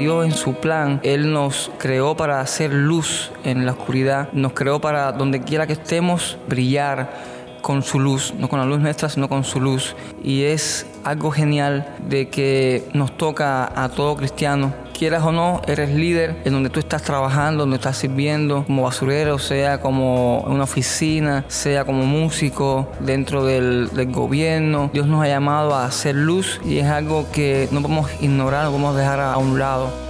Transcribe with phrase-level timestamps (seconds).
[0.00, 4.80] Dios en su plan, Él nos creó para hacer luz en la oscuridad, nos creó
[4.80, 7.10] para donde quiera que estemos brillar
[7.60, 9.94] con su luz, no con la luz nuestra, sino con su luz.
[10.24, 15.94] Y es algo genial de que nos toca a todo cristiano quieras o no, eres
[15.94, 21.46] líder en donde tú estás trabajando, donde estás sirviendo, como basurero, sea como una oficina,
[21.48, 24.90] sea como músico dentro del gobierno.
[24.92, 28.72] Dios nos ha llamado a hacer luz y es algo que no podemos ignorar, no
[28.72, 30.09] podemos dejar a un lado.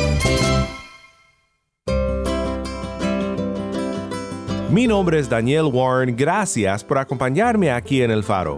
[4.71, 8.57] Mi nombre es Daniel Warren, gracias por acompañarme aquí en El Faro.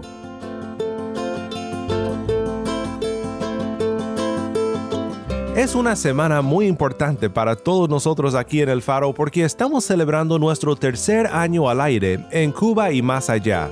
[5.56, 10.38] Es una semana muy importante para todos nosotros aquí en El Faro porque estamos celebrando
[10.38, 13.68] nuestro tercer año al aire en Cuba y más allá.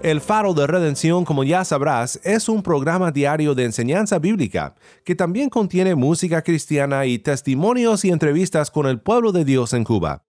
[0.03, 4.73] El Faro de Redención, como ya sabrás, es un programa diario de enseñanza bíblica
[5.05, 9.83] que también contiene música cristiana y testimonios y entrevistas con el pueblo de Dios en
[9.83, 10.23] Cuba.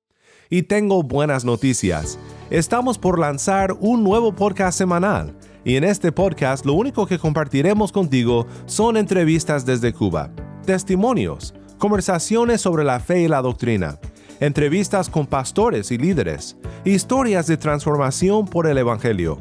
[0.51, 2.19] Y tengo buenas noticias.
[2.51, 7.93] Estamos por lanzar un nuevo podcast semanal y en este podcast lo único que compartiremos
[7.93, 10.31] contigo son entrevistas desde Cuba,
[10.67, 13.99] testimonios, conversaciones sobre la fe y la doctrina,
[14.41, 19.39] entrevistas con pastores y líderes, historias de transformación por el Evangelio.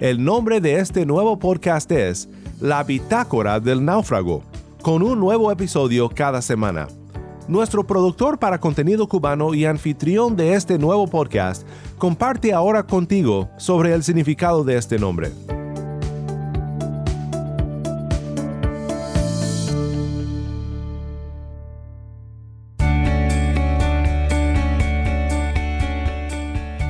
[0.00, 2.28] El nombre de este nuevo podcast es
[2.60, 4.42] La Bitácora del Náufrago,
[4.82, 6.88] con un nuevo episodio cada semana.
[7.50, 11.66] Nuestro productor para contenido cubano y anfitrión de este nuevo podcast
[11.98, 15.32] comparte ahora contigo sobre el significado de este nombre.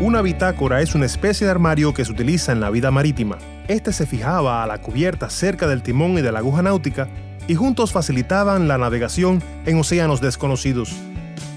[0.03, 3.38] Una bitácora es una especie de armario que se utiliza en la vida marítima.
[3.66, 7.09] Este se fijaba a la cubierta cerca del timón y de la aguja náutica
[7.50, 10.94] y juntos facilitaban la navegación en océanos desconocidos.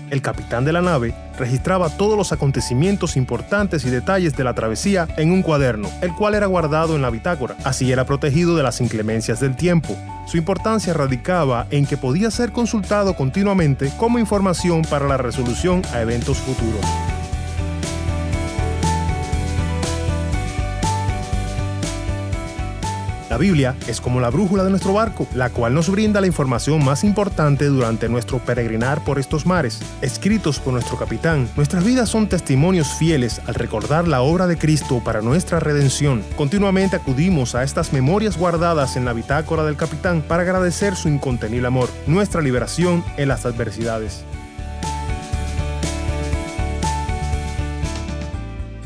[0.10, 5.08] El capitán de la nave registraba todos los acontecimientos importantes y detalles de la travesía
[5.18, 7.56] en un cuaderno, el cual era guardado en la bitácora.
[7.64, 9.96] Así era protegido de las inclemencias del tiempo.
[10.26, 16.02] Su importancia radicaba en que podía ser consultado continuamente como información para la resolución a
[16.02, 16.82] eventos futuros.
[23.34, 26.86] La Biblia es como la brújula de nuestro barco, la cual nos brinda la información
[26.86, 29.80] más importante durante nuestro peregrinar por estos mares.
[30.04, 35.02] Escritos por nuestro capitán, nuestras vidas son testimonios fieles al recordar la obra de Cristo
[35.04, 36.24] para nuestra redención.
[36.36, 41.66] Continuamente acudimos a estas memorias guardadas en la bitácora del capitán para agradecer su incontenible
[41.66, 44.26] amor, nuestra liberación en las adversidades.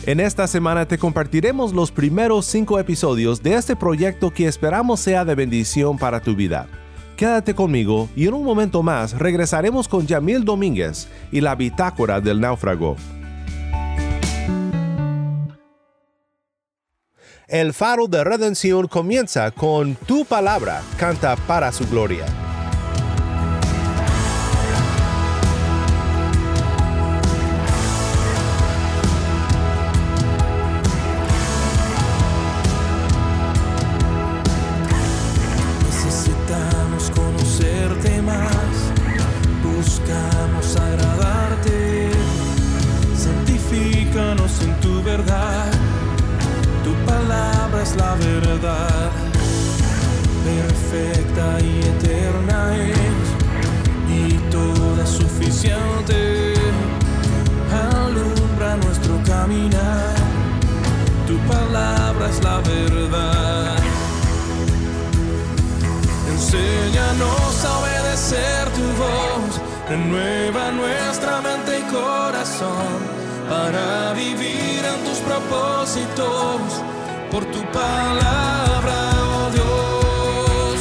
[0.07, 5.25] En esta semana te compartiremos los primeros cinco episodios de este proyecto que esperamos sea
[5.25, 6.69] de bendición para tu vida.
[7.17, 12.39] Quédate conmigo y en un momento más regresaremos con Yamil Domínguez y la bitácora del
[12.39, 12.95] náufrago.
[17.49, 22.46] El faro de redención comienza con Tu palabra, canta para su gloria.
[46.83, 49.11] Tu palabra es la verdad,
[50.45, 53.27] perfecta y eterna es,
[54.07, 56.53] y toda suficiente,
[57.95, 60.13] alumbra nuestro caminar,
[61.25, 63.75] tu palabra es la verdad.
[66.31, 73.16] Enséñanos a obedecer tu voz, renueva nuestra mente y corazón
[73.49, 76.61] para vivir en tus propósitos
[77.31, 80.79] por tu palabra, oh Dios.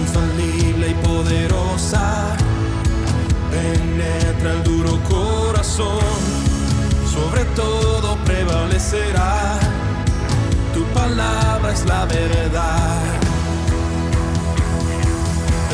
[0.00, 2.36] Infalible y poderosa
[3.50, 6.00] penetra el duro corazón,
[7.12, 9.58] sobre todo prevalecerá.
[10.74, 13.02] Tu palabra es la verdad.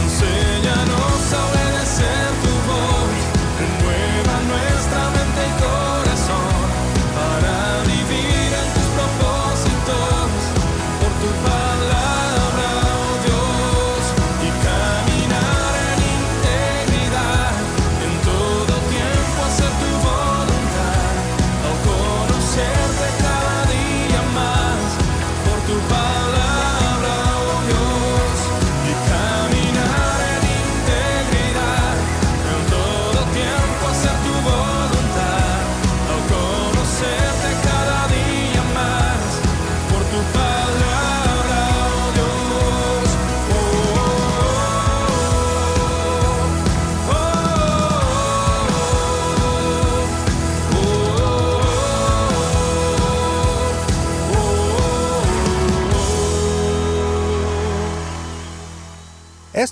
[0.02, 3.16] Enséñanos a obedecer tu voz,
[3.60, 6.07] renueva nuestra mente y corazón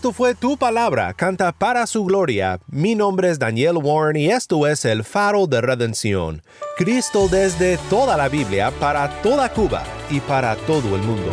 [0.07, 2.61] Esto fue Tu Palabra, canta para su gloria.
[2.69, 6.45] Mi nombre es Daniel Warren y esto es el faro de redención.
[6.77, 11.33] Cristo desde toda la Biblia, para toda Cuba y para todo el mundo.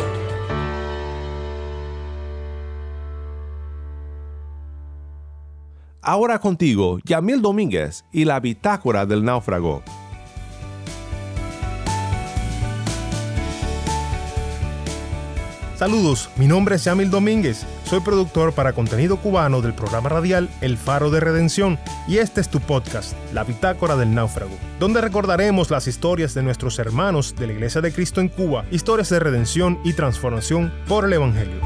[6.02, 9.84] Ahora contigo, Yamil Domínguez y la bitácora del náufrago.
[15.76, 20.76] Saludos, mi nombre es Yamil Domínguez, soy productor para contenido cubano del programa radial El
[20.76, 21.78] Faro de Redención
[22.08, 26.78] y este es tu podcast, La Bitácora del Náufrago, donde recordaremos las historias de nuestros
[26.78, 31.12] hermanos de la Iglesia de Cristo en Cuba, historias de redención y transformación por el
[31.12, 31.60] Evangelio.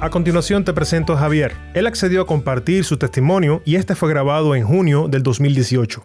[0.00, 1.56] A continuación te presento a Javier.
[1.72, 6.04] Él accedió a compartir su testimonio y este fue grabado en junio del 2018.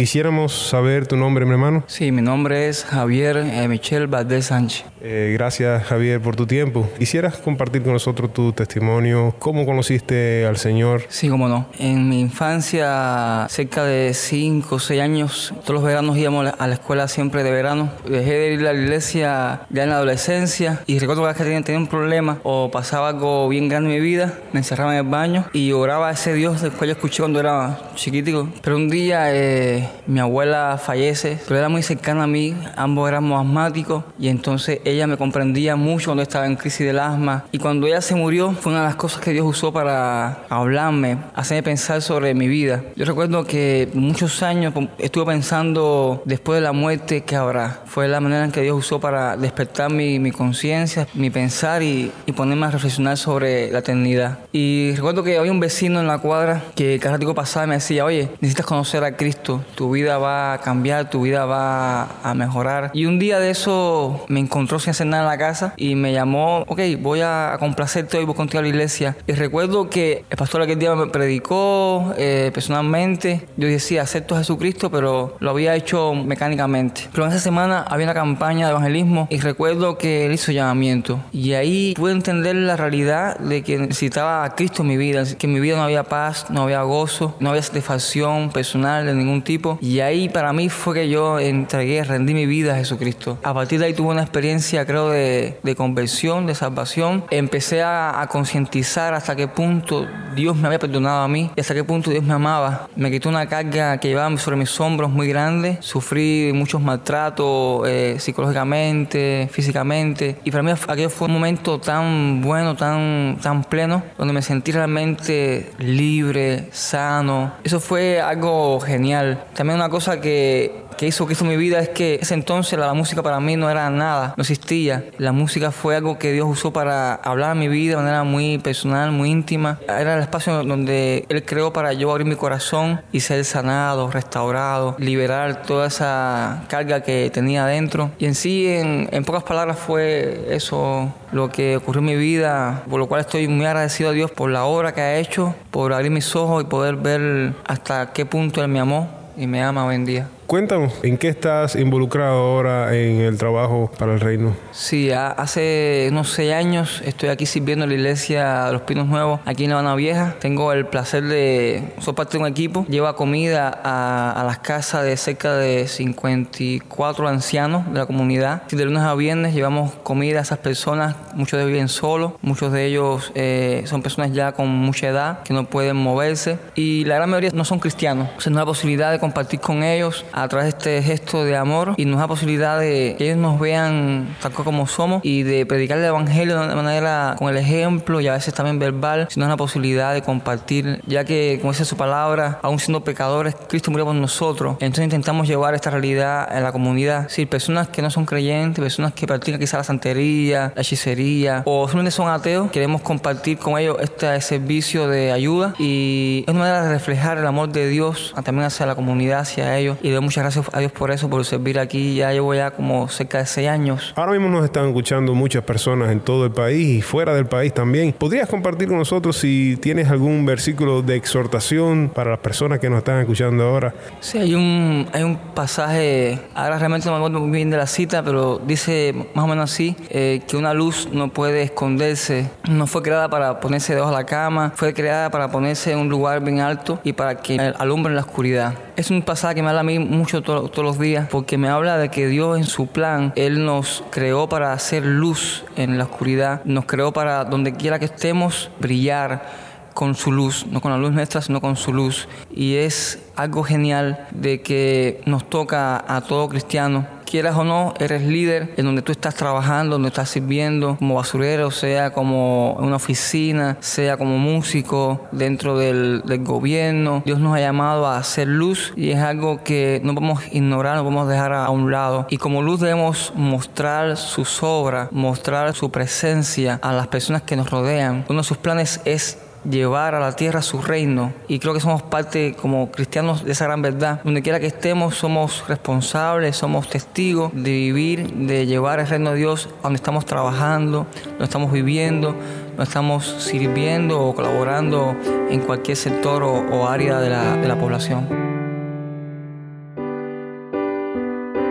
[0.00, 1.84] Quisiéramos saber tu nombre, mi hermano.
[1.86, 4.86] Sí, mi nombre es Javier eh, Michel Valdés Sánchez.
[5.02, 6.88] Eh, gracias, Javier, por tu tiempo.
[6.98, 9.34] ¿Quisieras compartir con nosotros tu testimonio?
[9.38, 11.02] ¿Cómo conociste al Señor?
[11.10, 11.66] Sí, cómo no.
[11.78, 16.74] En mi infancia, cerca de 5 o 6 años, todos los veranos íbamos a la
[16.74, 17.90] escuela siempre de verano.
[18.08, 21.78] Dejé de ir a la iglesia ya en la adolescencia y recuerdo que tenía, tenía
[21.78, 25.44] un problema o pasaba algo bien grande en mi vida, me encerraba en el baño
[25.52, 28.48] y oraba a ese Dios del cual yo escuché cuando era chiquitico.
[28.62, 33.40] Pero un día eh, mi abuela fallece, pero era muy cercana a mí, ambos éramos
[33.40, 37.86] asmáticos y entonces ella me comprendía mucho cuando estaba en crisis del asma y cuando
[37.86, 42.02] ella se murió fue una de las cosas que Dios usó para hablarme, hacerme pensar
[42.02, 42.82] sobre mi vida.
[42.96, 47.80] Yo recuerdo que muchos años estuve pensando después de la muerte que habrá.
[47.86, 52.12] Fue la manera en que Dios usó para despertar mi, mi conciencia, mi pensar y,
[52.26, 54.38] y ponerme a reflexionar sobre la eternidad.
[54.52, 57.74] Y recuerdo que había un vecino en la cuadra que cada ratico pasaba y me
[57.74, 59.64] decía, oye, necesitas conocer a Cristo.
[59.74, 62.90] Tu vida va a cambiar, tu vida va a mejorar.
[62.94, 66.12] Y un día de eso me encontró sin hacer nada en la casa y me
[66.12, 69.16] llamó, ok, voy a complacerte hoy, voy contigo a la iglesia.
[69.26, 73.46] Y recuerdo que el pastor aquel día me predicó eh, personalmente.
[73.56, 77.08] Yo decía, acepto a Jesucristo, pero lo había hecho mecánicamente.
[77.12, 81.20] Pero en esa semana había una campaña de evangelismo y recuerdo que él hizo llamamiento.
[81.32, 85.46] Y ahí pude entender la realidad de que necesitaba a Cristo en mi vida, que
[85.46, 89.42] en mi vida no había paz, no había gozo, no había satisfacción personal de ningún
[89.42, 89.59] tipo.
[89.80, 93.38] Y ahí para mí fue que yo entregué, rendí mi vida a Jesucristo.
[93.42, 97.24] A partir de ahí tuve una experiencia, creo, de, de conversión, de salvación.
[97.30, 101.74] Empecé a, a concientizar hasta qué punto Dios me había perdonado a mí y hasta
[101.74, 102.88] qué punto Dios me amaba.
[102.96, 105.78] Me quitó una carga que llevaba sobre mis hombros muy grande.
[105.80, 110.36] Sufrí muchos maltratos eh, psicológicamente, físicamente.
[110.44, 114.72] Y para mí aquello fue un momento tan bueno, tan, tan pleno, donde me sentí
[114.72, 117.52] realmente libre, sano.
[117.64, 119.44] Eso fue algo genial.
[119.54, 122.92] También una cosa que que hizo que hizo mi vida es que ese entonces la,
[122.92, 125.06] música para mí no era nada, no existía.
[125.16, 129.10] La música fue algo que Dios usó para hablar mi vida de manera muy personal,
[129.10, 129.78] muy íntima.
[129.88, 134.94] Era el espacio donde Él creó para yo abrir mi corazón y ser sanado, restaurado,
[134.98, 138.10] liberar toda esa carga que tenía adentro.
[138.18, 142.82] Y en sí, en, en pocas palabras, fue eso lo que ocurrió en mi vida,
[142.90, 145.94] por lo cual estoy muy agradecido a Dios por la obra que ha hecho, por
[145.94, 149.86] abrir mis ojos y poder ver hasta qué punto Él me amó y me ama
[149.86, 150.28] hoy en día.
[150.50, 154.56] Cuéntanos, ¿en qué estás involucrado ahora en el trabajo para el reino?
[154.72, 159.38] Sí, hace unos seis años estoy aquí sirviendo en la iglesia de los Pinos Nuevos,
[159.44, 160.34] aquí en La Habana Vieja.
[160.40, 162.84] Tengo el placer de ser parte de un equipo.
[162.88, 168.66] Lleva comida a, las casas de cerca de 54 ancianos de la comunidad.
[168.66, 171.14] De lunes a viernes llevamos comida a esas personas.
[171.32, 175.44] Muchos de ellos viven solos, muchos de ellos eh, son personas ya con mucha edad
[175.44, 178.30] que no pueden moverse y la gran mayoría no son cristianos.
[178.36, 181.56] O sea, no hay posibilidad de compartir con ellos a través de este gesto de
[181.56, 185.66] amor y nos da posibilidad de que ellos nos vean tal como somos y de
[185.66, 189.56] predicar el evangelio de manera con el ejemplo y a veces también verbal, sino la
[189.56, 194.14] posibilidad de compartir, ya que, como dice su palabra, aún siendo pecadores, Cristo murió por
[194.14, 194.76] nosotros.
[194.80, 197.28] Entonces intentamos llevar esta realidad a la comunidad.
[197.28, 201.86] Si personas que no son creyentes, personas que practican quizá la santería, la hechicería o
[201.86, 206.84] simplemente son ateos, queremos compartir con ellos este servicio de ayuda y es una manera
[206.84, 210.44] de reflejar el amor de Dios también hacia la comunidad, hacia ellos y de muchas
[210.44, 212.14] gracias a Dios por eso, por servir aquí.
[212.14, 214.12] Ya llevo ya como cerca de seis años.
[214.14, 217.74] Ahora mismo nos están escuchando muchas personas en todo el país y fuera del país
[217.74, 218.12] también.
[218.12, 222.98] ¿Podrías compartir con nosotros si tienes algún versículo de exhortación para las personas que nos
[222.98, 223.92] están escuchando ahora?
[224.20, 227.88] Sí, hay un, hay un pasaje, ahora realmente no me acuerdo muy bien de la
[227.88, 232.86] cita, pero dice más o menos así, eh, que una luz no puede esconderse, no
[232.86, 236.40] fue creada para ponerse debajo de la cama, fue creada para ponerse en un lugar
[236.40, 238.74] bien alto y para que alumbre en la oscuridad.
[239.00, 241.96] Es un pasaje que me habla a mí mucho todos los días porque me habla
[241.96, 246.62] de que Dios en su plan, Él nos creó para hacer luz en la oscuridad,
[246.66, 251.12] nos creó para donde quiera que estemos brillar con su luz, no con la luz
[251.12, 252.28] nuestra, sino con su luz.
[252.54, 258.22] Y es algo genial de que nos toca a todo cristiano quieras o no, eres
[258.22, 263.76] líder en donde tú estás trabajando, donde estás sirviendo, como basurero, sea como una oficina,
[263.80, 267.22] sea como músico dentro del, del gobierno.
[267.24, 271.04] Dios nos ha llamado a hacer luz y es algo que no podemos ignorar, no
[271.04, 272.26] podemos dejar a un lado.
[272.30, 277.70] Y como luz debemos mostrar sus obras, mostrar su presencia a las personas que nos
[277.70, 278.24] rodean.
[278.28, 281.32] Uno de sus planes es llevar a la tierra su reino.
[281.48, 284.20] Y creo que somos parte como cristianos de esa gran verdad.
[284.24, 289.38] Donde quiera que estemos, somos responsables, somos testigos de vivir, de llevar el reino de
[289.38, 292.34] Dios a donde estamos trabajando, donde estamos viviendo,
[292.68, 295.16] donde estamos sirviendo o colaborando
[295.50, 298.28] en cualquier sector o, área de la, de la población.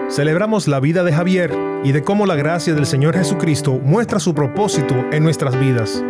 [0.10, 4.34] Celebramos la vida de Javier y de cómo la gracia del Señor Jesucristo muestra su
[4.34, 6.04] propósito en nuestras vidas.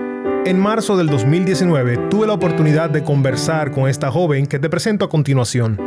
[0.46, 5.04] En marzo del 2019 tuve la oportunidad de conversar con esta joven que te presento
[5.04, 5.78] a continuación.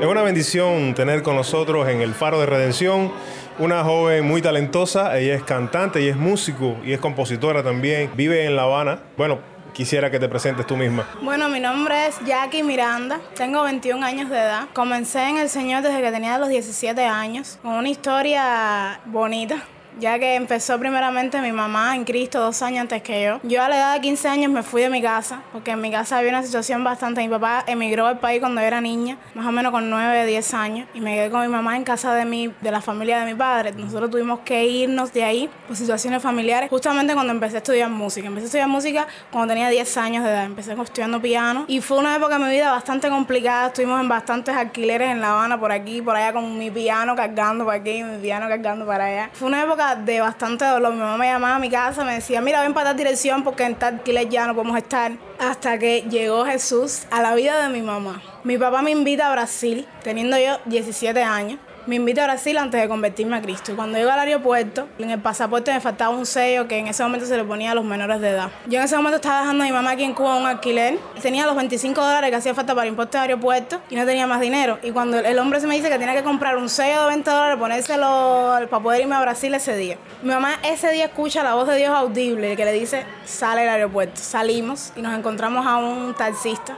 [0.00, 3.12] Es una bendición tener con nosotros en el Faro de Redención
[3.58, 5.18] una joven muy talentosa.
[5.18, 8.10] Ella es cantante y es músico y es compositora también.
[8.16, 9.00] Vive en La Habana.
[9.18, 9.40] Bueno,
[9.74, 11.06] quisiera que te presentes tú misma.
[11.20, 14.68] Bueno, mi nombre es Jackie Miranda, tengo 21 años de edad.
[14.72, 19.62] Comencé en el Señor desde que tenía los 17 años, con una historia bonita
[19.98, 23.40] ya que empezó primeramente mi mamá en Cristo dos años antes que yo.
[23.42, 25.90] Yo a la edad de 15 años me fui de mi casa, porque en mi
[25.90, 27.20] casa había una situación bastante...
[27.20, 30.54] Mi papá emigró al país cuando yo era niña, más o menos con 9, 10
[30.54, 33.26] años, y me quedé con mi mamá en casa de, mi, de la familia de
[33.26, 33.72] mi padre.
[33.72, 38.26] Nosotros tuvimos que irnos de ahí por situaciones familiares, justamente cuando empecé a estudiar música.
[38.26, 41.98] Empecé a estudiar música cuando tenía 10 años de edad, empecé estudiando piano, y fue
[41.98, 45.72] una época de mi vida bastante complicada, estuvimos en bastantes alquileres en La Habana, por
[45.72, 49.30] aquí, por allá, con mi piano cargando por aquí, mi piano cargando para allá.
[49.32, 50.92] Fue una época de bastante dolor.
[50.92, 53.64] Mi mamá me llamaba a mi casa, me decía, mira, ven para tal dirección porque
[53.64, 55.12] en tal alquiler ya no podemos estar.
[55.38, 58.22] Hasta que llegó Jesús a la vida de mi mamá.
[58.44, 62.80] Mi papá me invita a Brasil, teniendo yo 17 años me invito a Brasil antes
[62.80, 63.72] de convertirme a Cristo.
[63.72, 67.02] Y cuando llego al aeropuerto, en el pasaporte me faltaba un sello que en ese
[67.02, 68.50] momento se le ponía a los menores de edad.
[68.66, 70.98] Yo en ese momento estaba dejando a mi mamá aquí en Cuba un alquiler.
[71.20, 74.40] Tenía los 25 dólares que hacía falta para impuestos de aeropuerto y no tenía más
[74.40, 74.78] dinero.
[74.82, 77.30] Y cuando el hombre se me dice que tenía que comprar un sello de 20
[77.30, 79.96] dólares, ponérselo para poder irme a Brasil ese día.
[80.22, 83.70] Mi mamá ese día escucha la voz de Dios audible que le dice, sale del
[83.70, 84.20] aeropuerto.
[84.20, 86.76] Salimos y nos encontramos a un taxista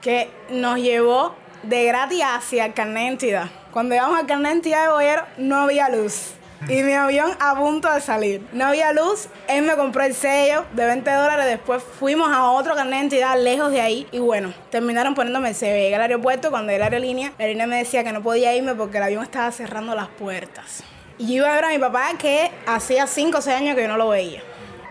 [0.00, 3.61] que nos llevó de gratis hacia carnet de identidad.
[3.72, 6.32] Cuando llegamos al carnet de identidad de Boyero, no había luz.
[6.68, 8.46] Y mi avión a punto de salir.
[8.52, 11.46] No había luz, él me compró el sello de 20 dólares.
[11.46, 14.06] Después fuimos a otro carnet de identidad lejos de ahí.
[14.12, 15.74] Y bueno, terminaron poniéndome el sello.
[15.74, 17.32] Llegué al aeropuerto cuando era la aerolínea.
[17.38, 20.84] La aerolínea me decía que no podía irme porque el avión estaba cerrando las puertas.
[21.16, 23.82] Y yo iba a ver a mi papá que hacía 5 o 6 años que
[23.82, 24.42] yo no lo veía.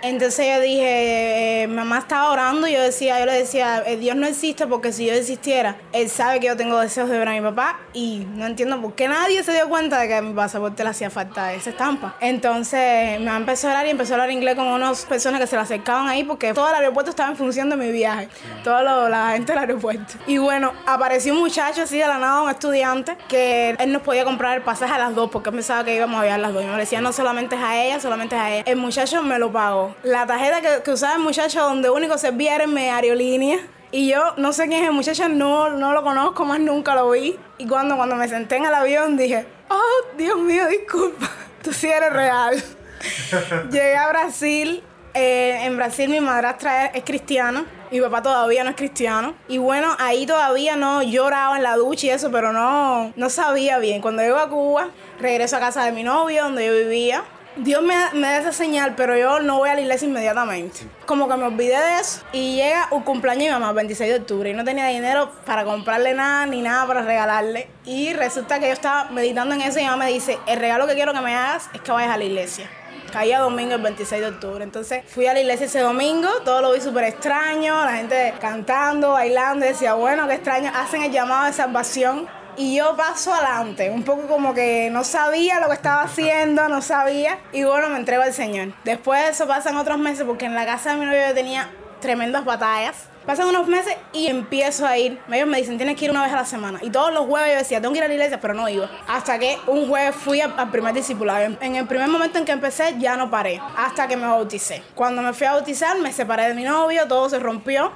[0.03, 4.15] Entonces yo dije, eh, mamá estaba orando y yo decía, yo le decía, eh, Dios
[4.15, 7.33] no existe porque si yo existiera, Él sabe que yo tengo deseos de ver a
[7.33, 10.33] mi papá y no entiendo por qué nadie se dio cuenta de que a mi
[10.33, 12.15] pasaporte le hacía falta esa estampa.
[12.19, 15.55] Entonces me empezó a hablar y empezó a hablar inglés con unas personas que se
[15.55, 18.27] le acercaban ahí porque todo el aeropuerto estaba en función de mi viaje,
[18.63, 20.15] toda la gente del aeropuerto.
[20.25, 24.23] Y bueno, apareció un muchacho así de la nada, un estudiante, que él nos podía
[24.23, 26.63] comprar el pasaje a las dos porque pensaba que íbamos a viajar las dos.
[26.63, 28.63] Y me decía, no solamente es a ella, solamente es a ella.
[28.65, 32.63] El muchacho me lo pagó la tarjeta que, usaba el muchacho donde único servía era
[32.65, 33.59] en mi aerolínea.
[33.91, 37.09] Y yo no sé quién es el muchacho, no, no lo conozco, más nunca lo
[37.11, 37.37] vi.
[37.57, 41.29] Y cuando, cuando me senté en el avión dije, oh, Dios mío, disculpa,
[41.61, 42.63] tú sí eres real.
[43.71, 44.83] Llegué a Brasil,
[45.13, 49.33] eh, en Brasil mi madrastra es, es cristiana, mi papá todavía no es cristiano.
[49.49, 53.79] Y bueno, ahí todavía no lloraba en la ducha y eso, pero no, no sabía
[53.79, 54.01] bien.
[54.01, 54.87] Cuando llego a Cuba,
[55.19, 57.23] regreso a casa de mi novio, donde yo vivía.
[57.57, 60.79] Dios me, me, da esa señal, pero yo no voy a la iglesia inmediatamente.
[61.05, 62.21] Como que me olvidé de eso.
[62.31, 65.65] Y llega un cumpleaños de mi mamá, 26 de octubre, y no tenía dinero para
[65.65, 67.67] comprarle nada ni nada para regalarle.
[67.83, 70.87] Y resulta que yo estaba meditando en eso y mi mamá me dice, el regalo
[70.87, 72.69] que quiero que me hagas es que vayas a la iglesia.
[73.11, 74.63] Caía domingo el 26 de octubre.
[74.63, 79.11] Entonces fui a la iglesia ese domingo, todo lo vi súper extraño, la gente cantando,
[79.11, 84.03] bailando, decía, bueno, qué extraño, hacen el llamado de salvación y yo paso adelante, un
[84.03, 88.23] poco como que no sabía lo que estaba haciendo, no sabía, y bueno, me entrego
[88.23, 88.73] al Señor.
[88.83, 91.69] Después de eso pasan otros meses, porque en la casa de mi novio yo tenía
[92.01, 93.07] tremendas batallas.
[93.25, 95.19] Pasan unos meses y empiezo a ir.
[95.31, 96.79] Ellos me dicen, tienes que ir una vez a la semana.
[96.81, 98.89] Y todos los jueves yo decía, tengo que ir a la iglesia, pero no iba.
[99.07, 101.55] Hasta que un jueves fui al primer discipulado.
[101.61, 103.61] En el primer momento en que empecé, ya no paré.
[103.77, 104.81] Hasta que me bauticé.
[104.95, 107.91] Cuando me fui a bautizar, me separé de mi novio, todo se rompió.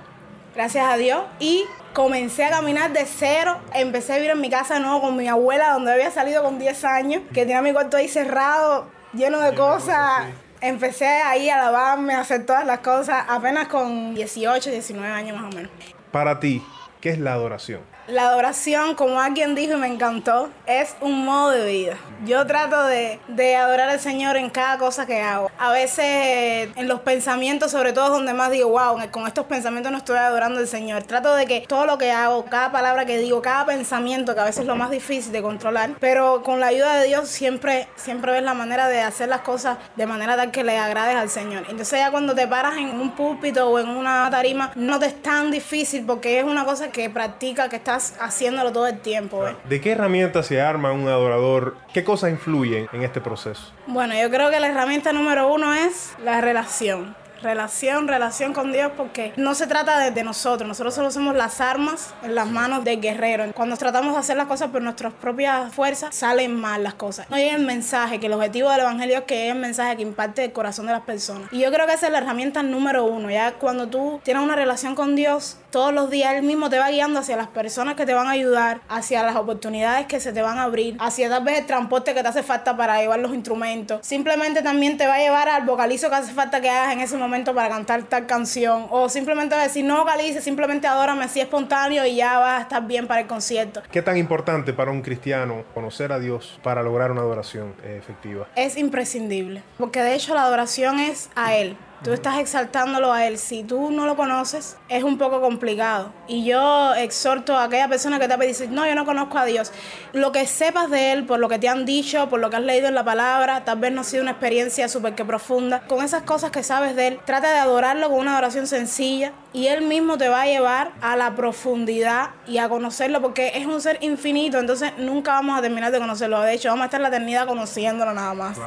[0.54, 1.24] Gracias a Dios.
[1.40, 1.66] Y
[1.96, 3.58] comencé a caminar de cero.
[3.74, 6.60] Empecé a vivir en mi casa de nuevo con mi abuela, donde había salido con
[6.60, 10.26] 10 años, que tenía mi cuarto ahí cerrado, lleno de cosas.
[10.62, 15.54] Empecé ahí a lavarme, a hacer todas las cosas, apenas con 18, 19 años más
[15.54, 15.72] o menos.
[16.12, 16.62] Para ti,
[17.02, 17.82] ¿qué es la adoración?
[18.08, 21.98] La adoración, como alguien dijo y me encantó, es un modo de vida.
[22.24, 25.50] Yo trato de, de, adorar al Señor en cada cosa que hago.
[25.58, 29.98] A veces en los pensamientos, sobre todo, donde más digo, wow, con estos pensamientos no
[29.98, 31.02] estoy adorando al Señor.
[31.04, 34.46] Trato de que todo lo que hago, cada palabra que digo, cada pensamiento, que a
[34.46, 38.34] veces es lo más difícil de controlar, pero con la ayuda de Dios siempre, siempre
[38.34, 41.64] ves la manera de hacer las cosas de manera tal que le agrades al Señor.
[41.70, 45.22] Entonces ya cuando te paras en un púlpito o en una tarima, no te es
[45.24, 49.48] tan difícil porque es una cosa que practica, que está haciéndolo todo el tiempo.
[49.48, 49.56] ¿eh?
[49.68, 51.78] ¿De qué herramientas se arma un adorador?
[51.94, 53.72] ¿Qué cosas influyen en este proceso?
[53.88, 58.92] Bueno, yo creo que la herramienta número uno es la relación relación, relación con Dios,
[58.96, 63.02] porque no se trata de, nosotros, nosotros solo somos las armas en las manos del
[63.02, 63.46] guerrero.
[63.54, 67.30] Cuando tratamos de hacer las cosas por nuestras propias fuerzas, salen mal las cosas.
[67.30, 70.02] No llega el mensaje, que el objetivo del Evangelio es que llegue el mensaje que
[70.02, 71.52] impacte el corazón de las personas.
[71.52, 74.56] Y yo creo que esa es la herramienta número uno, ya cuando tú tienes una
[74.56, 78.06] relación con Dios, todos los días Él mismo te va guiando hacia las personas que
[78.06, 81.44] te van a ayudar, hacia las oportunidades que se te van a abrir, hacia tal
[81.44, 84.00] vez el transporte que te hace falta para llevar los instrumentos.
[84.02, 87.18] Simplemente también te va a llevar al vocalizo que hace falta que hagas en ese
[87.18, 88.88] momento momento para cantar tal canción.
[88.90, 93.08] O simplemente decir, no vocalice, simplemente adórame así espontáneo y ya vas a estar bien
[93.08, 93.82] para el concierto.
[93.92, 98.48] ¿Qué tan importante para un cristiano conocer a Dios para lograr una adoración eh, efectiva?
[98.56, 101.78] Es imprescindible, porque de hecho la adoración es a Él.
[102.06, 103.40] Tú estás exaltándolo a Él.
[103.40, 106.14] Si tú no lo conoces, es un poco complicado.
[106.28, 109.72] Y yo exhorto a aquella persona que te dice, no, yo no conozco a Dios.
[110.14, 112.62] Lo que sepas de Él, por lo que te han dicho, por lo que has
[112.62, 115.82] leído en la palabra, tal vez no ha sido una experiencia súper que profunda.
[115.88, 119.66] Con esas cosas que sabes de Él, trata de adorarlo con una adoración sencilla y
[119.66, 123.82] Él mismo te va a llevar a la profundidad y a conocerlo porque es un
[123.82, 126.40] ser infinito, entonces nunca vamos a terminar de conocerlo.
[126.42, 128.60] De hecho, vamos a estar la eternidad conociéndolo nada más.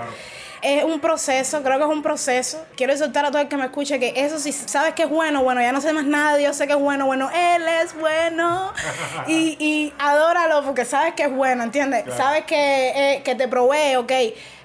[0.63, 2.65] Es un proceso, creo que es un proceso.
[2.77, 5.43] Quiero exhortar a todo el que me escuche que eso si sabes que es bueno,
[5.43, 7.95] bueno, ya no sé más nada de Dios, sé que es bueno, bueno, Él es
[7.99, 8.73] bueno.
[9.27, 12.05] y, y adóralo porque sabes que es bueno, ¿entiendes?
[12.17, 14.13] Sabes que, eh, que te provee, ok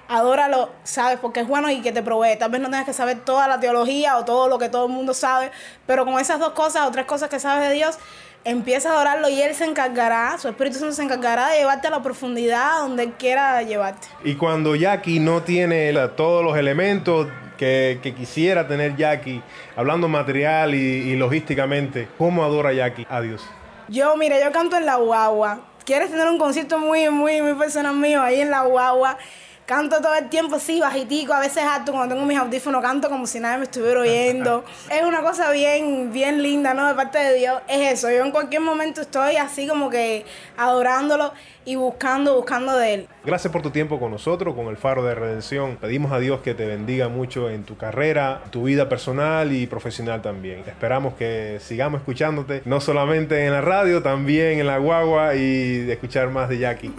[0.08, 2.36] adóralo, sabes, porque es bueno y que te provee.
[2.38, 4.92] Tal vez no tengas que saber toda la teología o todo lo que todo el
[4.92, 5.50] mundo sabe,
[5.86, 7.98] pero con esas dos cosas o tres cosas que sabes de Dios,
[8.44, 11.90] empieza a adorarlo y Él se encargará, su Espíritu Santo se encargará de llevarte a
[11.90, 14.08] la profundidad donde Él quiera llevarte.
[14.22, 19.42] Y cuando Jackie no tiene todos los elementos que, quisiera tener Jackie,
[19.76, 23.42] hablando material y, y, logísticamente, ¿cómo adora Jackie a Dios?
[23.88, 25.60] Yo, mire, yo canto en la guagua.
[25.84, 29.18] ¿Quieres tener un concierto muy, muy, muy personal mío ahí en la guagua?
[29.66, 33.26] Canto todo el tiempo, sí, bajitico, a veces alto, cuando tengo mis audífonos canto como
[33.26, 34.62] si nadie me estuviera oyendo.
[34.90, 36.86] es una cosa bien, bien linda, ¿no?
[36.86, 38.10] De parte de Dios, es eso.
[38.10, 40.26] Yo en cualquier momento estoy así como que
[40.58, 41.32] adorándolo
[41.64, 43.08] y buscando, buscando de Él.
[43.24, 45.78] Gracias por tu tiempo con nosotros, con el Faro de Redención.
[45.80, 50.20] Pedimos a Dios que te bendiga mucho en tu carrera, tu vida personal y profesional
[50.20, 50.58] también.
[50.66, 55.94] Esperamos que sigamos escuchándote, no solamente en la radio, también en la guagua y de
[55.94, 56.92] escuchar más de Jackie.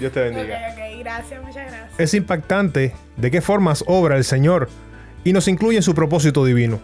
[0.00, 0.58] Dios te bendiga.
[0.98, 2.00] gracias, muchas gracias.
[2.00, 4.68] Es impactante de qué formas obra el Señor
[5.24, 6.80] y nos incluye en su propósito divino.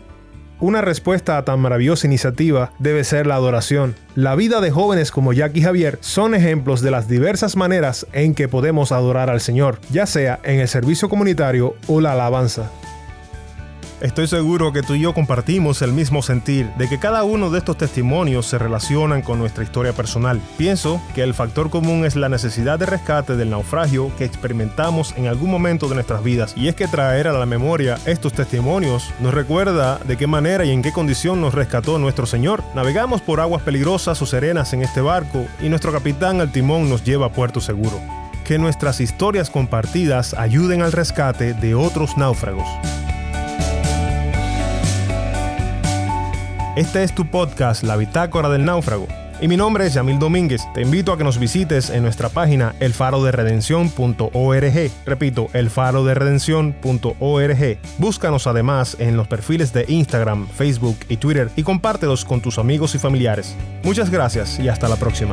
[0.58, 3.94] Una respuesta a tan maravillosa iniciativa debe ser la adoración.
[4.14, 8.48] La vida de jóvenes como Jackie Javier son ejemplos de las diversas maneras en que
[8.48, 12.70] podemos adorar al Señor, ya sea en el servicio comunitario o la alabanza.
[14.06, 17.58] Estoy seguro que tú y yo compartimos el mismo sentir de que cada uno de
[17.58, 20.40] estos testimonios se relacionan con nuestra historia personal.
[20.56, 25.26] Pienso que el factor común es la necesidad de rescate del naufragio que experimentamos en
[25.26, 26.54] algún momento de nuestras vidas.
[26.56, 30.70] Y es que traer a la memoria estos testimonios nos recuerda de qué manera y
[30.70, 32.62] en qué condición nos rescató nuestro Señor.
[32.76, 37.02] Navegamos por aguas peligrosas o serenas en este barco y nuestro capitán al timón nos
[37.02, 38.00] lleva a puerto seguro.
[38.44, 42.68] Que nuestras historias compartidas ayuden al rescate de otros náufragos.
[46.76, 49.08] Este es tu podcast, La Bitácora del Náufrago.
[49.40, 50.60] Y mi nombre es Yamil Domínguez.
[50.74, 54.90] Te invito a que nos visites en nuestra página elfaroderedención.org.
[55.06, 57.78] Repito, elfaroderedención.org.
[57.96, 62.94] Búscanos además en los perfiles de Instagram, Facebook y Twitter y compártelos con tus amigos
[62.94, 63.56] y familiares.
[63.82, 65.32] Muchas gracias y hasta la próxima.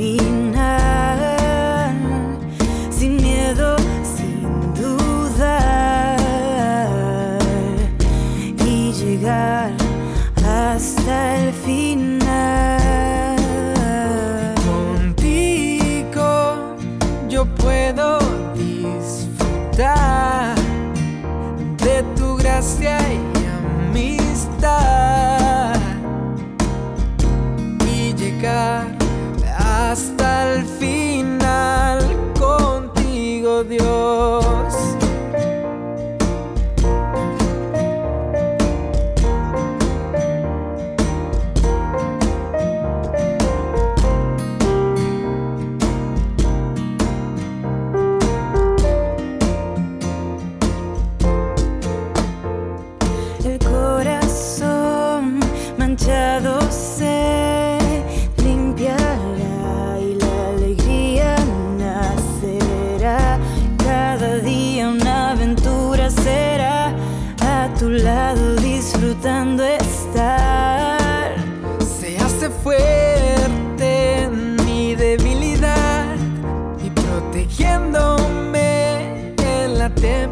[0.00, 0.29] caminar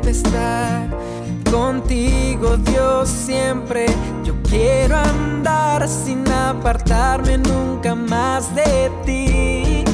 [0.08, 0.88] tempestad.
[1.50, 3.86] Contigo Dios siempre
[4.24, 9.84] yo quiero andar sin apartarme nunca más de ti.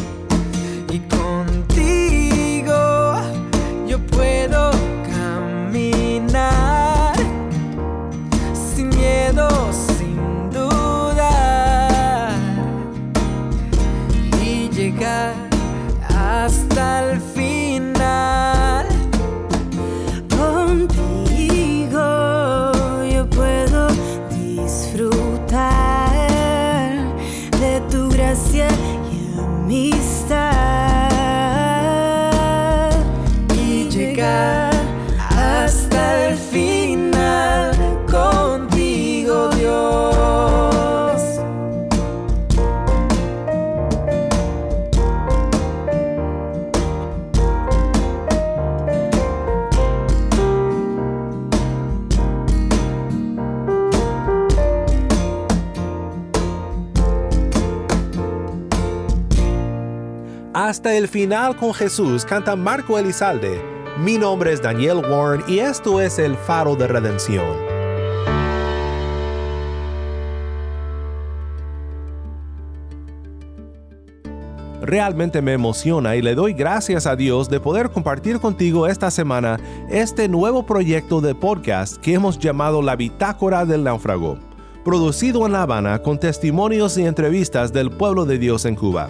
[0.92, 2.74] Y contigo
[3.86, 4.70] yo puedo
[60.74, 63.62] Hasta el final con Jesús canta Marco Elizalde.
[64.00, 67.46] Mi nombre es Daniel Warren y esto es el faro de redención.
[74.82, 79.60] Realmente me emociona y le doy gracias a Dios de poder compartir contigo esta semana
[79.90, 84.40] este nuevo proyecto de podcast que hemos llamado La Bitácora del Náufrago,
[84.84, 89.08] producido en La Habana con testimonios y entrevistas del pueblo de Dios en Cuba.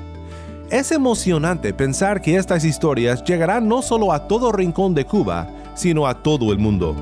[0.71, 6.07] Es emocionante pensar que estas historias llegarán no solo a todo rincón de Cuba, sino
[6.07, 6.97] a todo el mundo.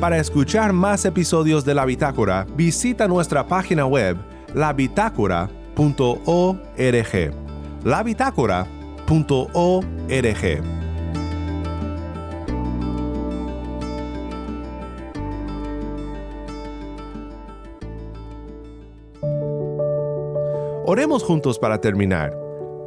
[0.00, 4.16] Para escuchar más episodios de La Bitácora, visita nuestra página web
[4.54, 7.34] labitácora.org.
[7.84, 10.83] labitácora.org.
[20.94, 22.38] Oremos juntos para terminar.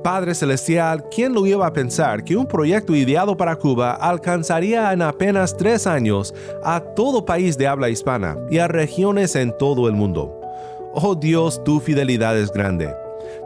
[0.01, 5.01] Padre Celestial, ¿quién lo iba a pensar que un proyecto ideado para Cuba alcanzaría en
[5.01, 9.93] apenas tres años a todo país de habla hispana y a regiones en todo el
[9.93, 10.39] mundo?
[10.93, 12.95] Oh Dios, tu fidelidad es grande.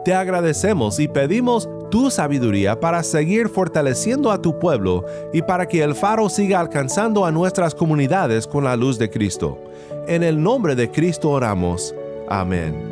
[0.04, 5.82] Te agradecemos y pedimos tu sabiduría para seguir fortaleciendo a tu pueblo y para que
[5.82, 9.58] el faro siga alcanzando a nuestras comunidades con la luz de Cristo.
[10.06, 11.92] En el nombre de Cristo oramos.
[12.28, 12.91] Amén.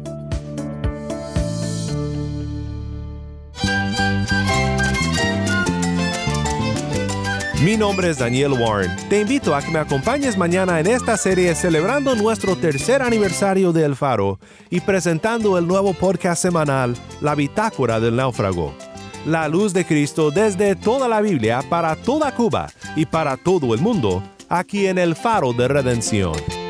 [7.63, 8.89] Mi nombre es Daniel Warren.
[9.07, 13.85] Te invito a que me acompañes mañana en esta serie celebrando nuestro tercer aniversario de
[13.85, 14.39] El Faro
[14.71, 18.73] y presentando el nuevo podcast semanal La Bitácora del Náufrago.
[19.27, 23.79] La luz de Cristo desde toda la Biblia para toda Cuba y para todo el
[23.79, 26.60] mundo, aquí en El Faro de Redención.